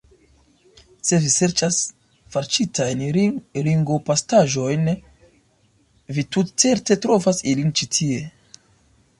Se 1.07 1.17
vi 1.25 1.27
serĉas 1.33 1.75
farĉitajn 2.35 3.03
ringo-pastaĵojn, 3.67 4.89
vi 6.19 6.27
tutcerte 6.37 6.99
trovos 7.07 7.45
ilin 7.53 7.73
ĉi 7.83 7.91
tie! 7.99 8.27